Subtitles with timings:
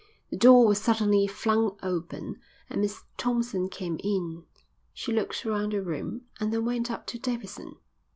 [0.31, 2.39] The door was suddenly flung open
[2.71, 4.45] and Miss Thompson came in.
[4.95, 7.75] She looked round the room and then went up to Davidson.